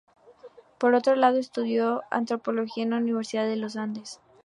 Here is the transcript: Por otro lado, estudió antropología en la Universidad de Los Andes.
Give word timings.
Por 0.79 0.95
otro 0.95 1.15
lado, 1.15 1.37
estudió 1.37 2.01
antropología 2.09 2.85
en 2.85 2.89
la 2.89 2.97
Universidad 2.97 3.45
de 3.45 3.55
Los 3.57 3.75
Andes. 3.75 4.19